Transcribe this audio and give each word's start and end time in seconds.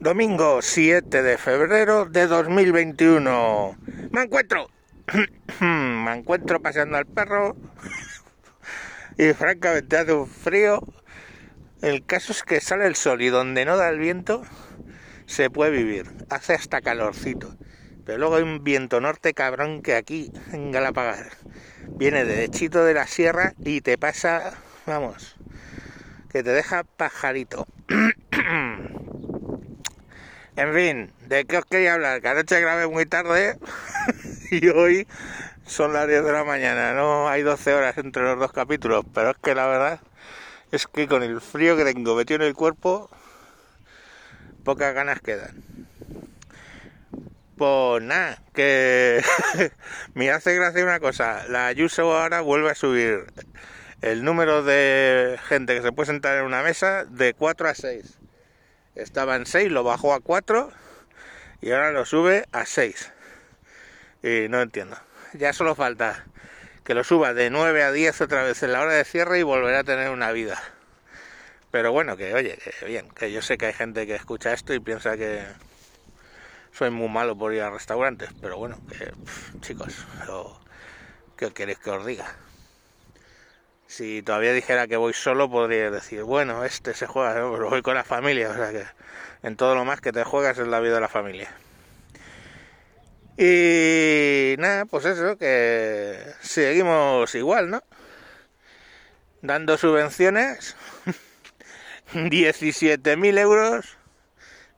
Domingo 0.00 0.62
7 0.62 1.22
de 1.22 1.36
febrero 1.36 2.06
de 2.06 2.26
2021. 2.26 3.76
Me 4.10 4.22
encuentro. 4.22 4.70
Me 5.60 6.14
encuentro 6.14 6.62
paseando 6.62 6.96
al 6.96 7.04
perro. 7.04 7.54
Y 9.18 9.34
francamente 9.34 9.98
hace 9.98 10.14
un 10.14 10.26
frío. 10.26 10.80
El 11.82 12.06
caso 12.06 12.32
es 12.32 12.42
que 12.44 12.62
sale 12.62 12.86
el 12.86 12.96
sol 12.96 13.20
y 13.20 13.28
donde 13.28 13.66
no 13.66 13.76
da 13.76 13.90
el 13.90 13.98
viento 13.98 14.42
se 15.26 15.50
puede 15.50 15.72
vivir. 15.72 16.06
Hace 16.30 16.54
hasta 16.54 16.80
calorcito. 16.80 17.54
Pero 18.06 18.16
luego 18.16 18.36
hay 18.36 18.42
un 18.42 18.64
viento 18.64 19.02
norte 19.02 19.34
cabrón 19.34 19.82
que 19.82 19.96
aquí 19.96 20.32
en 20.50 20.72
Galapagar 20.72 21.28
viene 21.88 22.24
derechito 22.24 22.86
de 22.86 22.94
la 22.94 23.06
sierra 23.06 23.52
y 23.58 23.82
te 23.82 23.98
pasa, 23.98 24.54
vamos, 24.86 25.36
que 26.30 26.42
te 26.42 26.52
deja 26.52 26.84
pajarito. 26.84 27.66
En 30.60 30.74
fin, 30.74 31.10
¿de 31.26 31.46
qué 31.46 31.56
os 31.56 31.64
quería 31.64 31.94
hablar? 31.94 32.20
Que 32.20 32.28
anoche 32.28 32.60
grabé 32.60 32.86
muy 32.86 33.06
tarde 33.06 33.56
y 34.50 34.68
hoy 34.68 35.08
son 35.64 35.94
las 35.94 36.06
10 36.06 36.22
de 36.22 36.32
la 36.32 36.44
mañana. 36.44 36.92
No 36.92 37.30
hay 37.30 37.40
12 37.40 37.72
horas 37.72 37.96
entre 37.96 38.24
los 38.24 38.38
dos 38.38 38.52
capítulos, 38.52 39.06
pero 39.14 39.30
es 39.30 39.38
que 39.38 39.54
la 39.54 39.66
verdad 39.66 40.00
es 40.70 40.86
que 40.86 41.08
con 41.08 41.22
el 41.22 41.40
frío 41.40 41.78
que 41.78 41.84
tengo 41.86 42.14
metido 42.14 42.42
en 42.42 42.48
el 42.48 42.52
cuerpo, 42.52 43.08
pocas 44.62 44.92
ganas 44.92 45.22
quedan. 45.22 45.64
Pues 47.56 48.02
nada, 48.02 48.42
que 48.52 49.22
me 50.12 50.30
hace 50.30 50.54
gracia 50.56 50.84
una 50.84 51.00
cosa. 51.00 51.42
La 51.48 51.68
Ayuso 51.68 52.14
ahora 52.14 52.42
vuelve 52.42 52.70
a 52.70 52.74
subir 52.74 53.24
el 54.02 54.24
número 54.24 54.62
de 54.62 55.40
gente 55.48 55.74
que 55.74 55.80
se 55.80 55.92
puede 55.92 56.08
sentar 56.08 56.36
en 56.36 56.44
una 56.44 56.62
mesa 56.62 57.06
de 57.06 57.32
4 57.32 57.66
a 57.66 57.74
6 57.74 58.19
estaba 58.94 59.36
en 59.36 59.46
6, 59.46 59.70
lo 59.70 59.84
bajó 59.84 60.14
a 60.14 60.20
4 60.20 60.70
y 61.60 61.72
ahora 61.72 61.92
lo 61.92 62.04
sube 62.04 62.46
a 62.52 62.66
6. 62.66 63.12
Y 64.22 64.48
no 64.48 64.60
entiendo. 64.60 64.96
Ya 65.32 65.52
solo 65.52 65.74
falta 65.74 66.24
que 66.84 66.94
lo 66.94 67.04
suba 67.04 67.34
de 67.34 67.50
9 67.50 67.82
a 67.82 67.92
10 67.92 68.20
otra 68.20 68.42
vez 68.42 68.62
en 68.62 68.72
la 68.72 68.80
hora 68.80 68.94
de 68.94 69.04
cierre 69.04 69.38
y 69.38 69.42
volverá 69.42 69.80
a 69.80 69.84
tener 69.84 70.10
una 70.10 70.32
vida. 70.32 70.60
Pero 71.70 71.92
bueno, 71.92 72.16
que 72.16 72.34
oye, 72.34 72.58
que 72.58 72.86
bien, 72.86 73.08
que 73.10 73.30
yo 73.30 73.42
sé 73.42 73.56
que 73.56 73.66
hay 73.66 73.72
gente 73.72 74.06
que 74.06 74.16
escucha 74.16 74.52
esto 74.52 74.74
y 74.74 74.80
piensa 74.80 75.16
que 75.16 75.44
soy 76.72 76.90
muy 76.90 77.08
malo 77.08 77.36
por 77.36 77.54
ir 77.54 77.62
a 77.62 77.70
restaurantes, 77.70 78.30
pero 78.40 78.56
bueno, 78.58 78.78
que 78.88 79.12
chicos, 79.60 79.94
¿qué 81.36 81.52
queréis 81.52 81.78
que 81.78 81.90
os 81.90 82.04
diga? 82.04 82.26
Si 83.90 84.22
todavía 84.22 84.52
dijera 84.52 84.86
que 84.86 84.96
voy 84.96 85.12
solo, 85.12 85.50
podría 85.50 85.90
decir, 85.90 86.22
bueno, 86.22 86.64
este 86.64 86.94
se 86.94 87.08
juega, 87.08 87.34
pero 87.34 87.68
voy 87.68 87.82
con 87.82 87.96
la 87.96 88.04
familia, 88.04 88.50
o 88.50 88.54
sea 88.54 88.70
que 88.70 88.84
en 89.42 89.56
todo 89.56 89.74
lo 89.74 89.84
más 89.84 90.00
que 90.00 90.12
te 90.12 90.22
juegas 90.22 90.56
es 90.58 90.68
la 90.68 90.78
vida 90.78 90.94
de 90.94 91.00
la 91.00 91.08
familia. 91.08 91.52
Y 93.36 94.54
nada, 94.60 94.84
pues 94.84 95.06
eso, 95.06 95.36
que 95.36 96.16
seguimos 96.40 97.34
igual, 97.34 97.68
¿no? 97.68 97.82
Dando 99.42 99.76
subvenciones, 99.76 100.76
17.000 102.14 103.38
euros, 103.40 103.98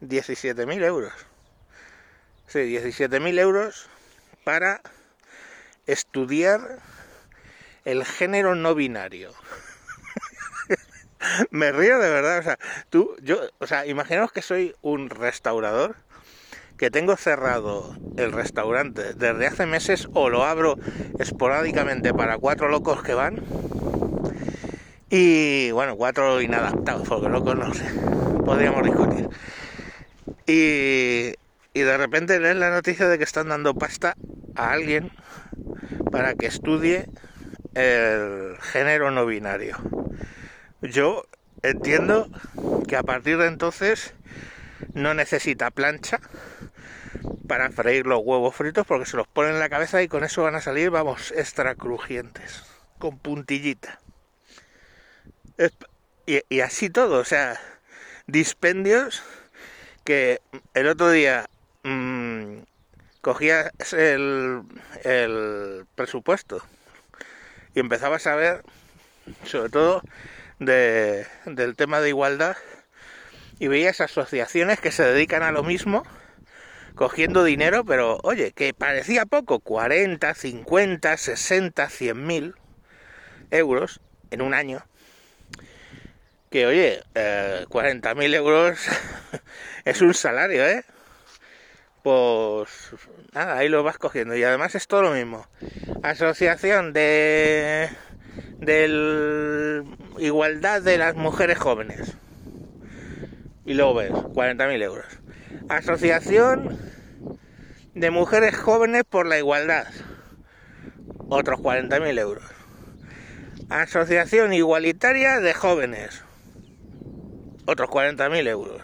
17.000 0.00 0.84
euros, 0.84 1.12
sí, 2.46 2.60
17.000 2.60 3.38
euros 3.38 3.90
para 4.42 4.80
estudiar 5.86 6.80
el 7.84 8.04
género 8.04 8.54
no 8.54 8.74
binario. 8.74 9.30
Me 11.50 11.72
río 11.72 11.98
de 11.98 12.10
verdad, 12.10 12.38
o 12.38 12.42
sea, 12.42 12.58
tú, 12.90 13.16
yo, 13.22 13.40
o 13.58 13.66
sea, 13.66 13.86
imaginaos 13.86 14.32
que 14.32 14.42
soy 14.42 14.74
un 14.82 15.10
restaurador 15.10 15.96
que 16.76 16.90
tengo 16.90 17.16
cerrado 17.16 17.96
el 18.16 18.32
restaurante 18.32 19.14
desde 19.14 19.46
hace 19.46 19.66
meses 19.66 20.08
o 20.14 20.30
lo 20.30 20.44
abro 20.44 20.78
esporádicamente 21.20 22.12
para 22.12 22.38
cuatro 22.38 22.68
locos 22.68 23.02
que 23.02 23.14
van 23.14 23.40
y 25.14 25.70
bueno, 25.72 25.94
cuatro 25.96 26.40
inadaptados, 26.40 27.06
porque 27.06 27.28
locos 27.28 27.54
no 27.54 27.74
sé, 27.74 27.84
podríamos 28.46 28.82
discutir. 28.82 29.28
Y, 30.46 31.34
y 31.74 31.80
de 31.82 31.98
repente 31.98 32.40
leen 32.40 32.60
la 32.60 32.70
noticia 32.70 33.06
de 33.06 33.18
que 33.18 33.24
están 33.24 33.50
dando 33.50 33.74
pasta 33.74 34.16
a 34.56 34.72
alguien 34.72 35.10
para 36.10 36.34
que 36.34 36.46
estudie 36.46 37.06
el 37.74 38.56
género 38.60 39.10
no 39.10 39.26
binario. 39.26 39.76
Yo 40.82 41.24
entiendo 41.62 42.28
que 42.88 42.96
a 42.96 43.02
partir 43.02 43.38
de 43.38 43.46
entonces 43.46 44.14
no 44.94 45.14
necesita 45.14 45.70
plancha 45.70 46.20
para 47.46 47.70
freír 47.70 48.06
los 48.06 48.20
huevos 48.22 48.54
fritos 48.54 48.86
porque 48.86 49.06
se 49.06 49.16
los 49.16 49.26
ponen 49.26 49.54
en 49.54 49.60
la 49.60 49.68
cabeza 49.68 50.02
y 50.02 50.08
con 50.08 50.24
eso 50.24 50.42
van 50.42 50.54
a 50.54 50.60
salir, 50.60 50.90
vamos, 50.90 51.32
extra 51.32 51.74
crujientes, 51.74 52.64
con 52.98 53.18
puntillita. 53.18 54.00
Y, 56.26 56.60
así 56.60 56.88
todo, 56.88 57.18
o 57.20 57.24
sea, 57.24 57.60
dispendios 58.26 59.22
que 60.04 60.40
el 60.74 60.88
otro 60.88 61.10
día 61.10 61.48
mmm, 61.84 62.58
cogía 63.20 63.70
el, 63.92 64.62
el 65.04 65.86
presupuesto 65.94 66.62
y 67.74 67.80
empezaba 67.80 68.16
a 68.16 68.20
saber 68.20 68.62
sobre 69.44 69.70
todo 69.70 70.02
de, 70.58 71.26
del 71.46 71.76
tema 71.76 72.00
de 72.00 72.08
igualdad 72.08 72.56
y 73.58 73.68
veías 73.68 74.00
asociaciones 74.00 74.80
que 74.80 74.90
se 74.90 75.04
dedican 75.04 75.42
a 75.42 75.52
lo 75.52 75.62
mismo 75.62 76.04
cogiendo 76.94 77.44
dinero, 77.44 77.84
pero 77.84 78.18
oye, 78.22 78.52
que 78.52 78.74
parecía 78.74 79.26
poco, 79.26 79.60
40, 79.60 80.34
50, 80.34 81.16
60, 81.16 81.88
100 81.88 82.26
mil 82.26 82.54
euros 83.50 84.00
en 84.30 84.42
un 84.42 84.54
año. 84.54 84.84
Que 86.50 86.66
oye, 86.66 87.02
eh, 87.14 87.64
40 87.68 88.14
mil 88.14 88.34
euros 88.34 88.78
es 89.84 90.00
un 90.02 90.12
salario, 90.12 90.66
¿eh? 90.66 90.84
Pues 92.02 92.68
nada, 93.32 93.56
ahí 93.56 93.68
lo 93.68 93.82
vas 93.82 93.98
cogiendo. 93.98 94.36
Y 94.36 94.42
además 94.42 94.74
es 94.74 94.86
todo 94.86 95.02
lo 95.02 95.12
mismo. 95.12 95.46
Asociación 96.02 96.92
de 96.92 97.88
del 98.58 99.84
igualdad 100.18 100.82
de 100.82 100.98
las 100.98 101.14
mujeres 101.14 101.58
jóvenes. 101.58 102.16
Y 103.64 103.74
luego 103.74 103.94
ves, 103.94 104.10
40.000 104.10 104.82
euros. 104.82 105.06
Asociación 105.68 106.78
de 107.94 108.10
mujeres 108.10 108.56
jóvenes 108.56 109.04
por 109.08 109.26
la 109.26 109.38
igualdad. 109.38 109.86
Otros 111.28 111.60
40.000 111.60 112.18
euros. 112.18 112.44
Asociación 113.68 114.52
igualitaria 114.52 115.40
de 115.40 115.54
jóvenes. 115.54 116.24
Otros 117.66 117.88
40.000 117.88 118.48
euros. 118.48 118.82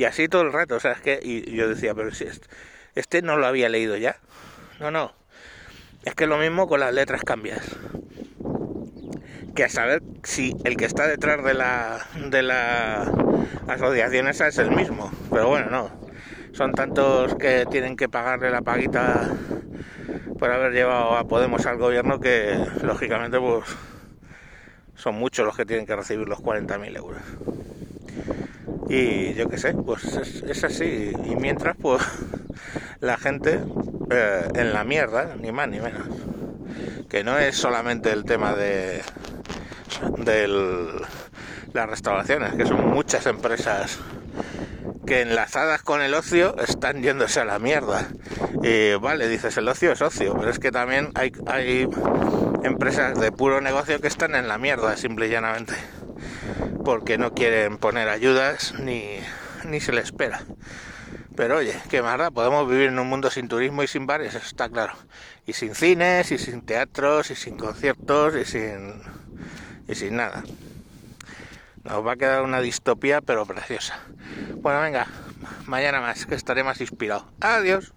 Y 0.00 0.06
así 0.06 0.28
todo 0.28 0.40
el 0.40 0.52
rato, 0.54 0.76
o 0.76 0.80
sea, 0.80 0.92
es 0.92 1.00
que 1.02 1.20
y 1.22 1.54
yo 1.54 1.68
decía, 1.68 1.94
pero 1.94 2.10
si 2.10 2.24
este, 2.94 3.20
no 3.20 3.36
lo 3.36 3.44
había 3.44 3.68
leído 3.68 3.98
ya. 3.98 4.16
No, 4.78 4.90
no. 4.90 5.12
Es 6.06 6.14
que 6.14 6.26
lo 6.26 6.38
mismo 6.38 6.66
con 6.68 6.80
las 6.80 6.94
letras 6.94 7.20
cambias. 7.22 7.60
Que 9.54 9.64
a 9.64 9.68
saber 9.68 10.00
si 10.22 10.56
el 10.64 10.78
que 10.78 10.86
está 10.86 11.06
detrás 11.06 11.44
de 11.44 11.52
la 11.52 12.06
de 12.30 12.42
la 12.42 13.12
asociación 13.68 14.26
esa 14.28 14.48
es 14.48 14.56
el 14.56 14.70
mismo. 14.70 15.12
Pero 15.30 15.48
bueno, 15.48 15.68
no. 15.68 15.90
Son 16.52 16.72
tantos 16.72 17.34
que 17.34 17.66
tienen 17.70 17.94
que 17.94 18.08
pagarle 18.08 18.50
la 18.50 18.62
paguita 18.62 19.28
por 20.38 20.50
haber 20.50 20.72
llevado 20.72 21.14
a 21.14 21.28
Podemos 21.28 21.66
al 21.66 21.76
gobierno 21.76 22.20
que 22.20 22.58
lógicamente 22.82 23.38
pues 23.38 23.66
son 24.94 25.16
muchos 25.16 25.44
los 25.44 25.54
que 25.58 25.66
tienen 25.66 25.84
que 25.84 25.94
recibir 25.94 26.26
los 26.26 26.38
40.000 26.38 26.96
euros 26.96 27.20
y 28.90 29.34
yo 29.34 29.48
qué 29.48 29.56
sé, 29.56 29.72
pues 29.72 30.04
es, 30.44 30.64
así. 30.64 31.12
Y 31.24 31.36
mientras, 31.36 31.76
pues 31.76 32.02
la 33.00 33.16
gente 33.16 33.60
eh, 34.10 34.48
en 34.54 34.72
la 34.72 34.82
mierda, 34.82 35.36
ni 35.40 35.52
más 35.52 35.68
ni 35.68 35.78
menos. 35.78 36.08
Que 37.08 37.22
no 37.22 37.38
es 37.38 37.56
solamente 37.56 38.10
el 38.10 38.24
tema 38.24 38.54
de 38.54 39.02
del, 40.18 40.90
las 41.72 41.88
restauraciones, 41.88 42.54
que 42.54 42.66
son 42.66 42.90
muchas 42.90 43.26
empresas 43.26 43.98
que 45.06 45.22
enlazadas 45.22 45.82
con 45.82 46.02
el 46.02 46.14
ocio 46.14 46.56
están 46.58 47.02
yéndose 47.02 47.40
a 47.40 47.44
la 47.44 47.60
mierda. 47.60 48.08
Y 48.62 48.94
vale, 48.94 49.28
dices, 49.28 49.56
el 49.56 49.68
ocio 49.68 49.92
es 49.92 50.02
ocio, 50.02 50.34
pero 50.36 50.50
es 50.50 50.58
que 50.58 50.72
también 50.72 51.10
hay, 51.14 51.30
hay 51.46 51.88
empresas 52.64 53.18
de 53.20 53.30
puro 53.30 53.60
negocio 53.60 54.00
que 54.00 54.08
están 54.08 54.34
en 54.34 54.48
la 54.48 54.58
mierda, 54.58 54.96
simple 54.96 55.28
y 55.28 55.30
llanamente 55.30 55.74
porque 56.84 57.18
no 57.18 57.32
quieren 57.34 57.78
poner 57.78 58.08
ayudas 58.08 58.74
ni, 58.78 59.18
ni 59.64 59.80
se 59.80 59.92
le 59.92 60.00
espera. 60.00 60.42
Pero 61.36 61.58
oye, 61.58 61.74
qué 61.88 62.02
más 62.02 62.30
podemos 62.32 62.68
vivir 62.68 62.88
en 62.88 62.98
un 62.98 63.08
mundo 63.08 63.30
sin 63.30 63.48
turismo 63.48 63.82
y 63.82 63.86
sin 63.86 64.06
bares, 64.06 64.34
eso 64.34 64.46
está 64.46 64.68
claro. 64.68 64.94
Y 65.46 65.52
sin 65.52 65.74
cines, 65.74 66.30
y 66.32 66.38
sin 66.38 66.62
teatros, 66.62 67.30
y 67.30 67.34
sin 67.34 67.56
conciertos, 67.56 68.34
y 68.36 68.44
sin, 68.44 69.02
y 69.88 69.94
sin 69.94 70.16
nada. 70.16 70.42
Nos 71.84 72.06
va 72.06 72.12
a 72.12 72.16
quedar 72.16 72.42
una 72.42 72.60
distopía, 72.60 73.20
pero 73.22 73.46
preciosa. 73.46 73.98
Bueno, 74.56 74.80
venga, 74.82 75.06
mañana 75.66 76.00
más, 76.00 76.26
que 76.26 76.34
estaré 76.34 76.62
más 76.62 76.80
inspirado. 76.80 77.26
Adiós. 77.40 77.92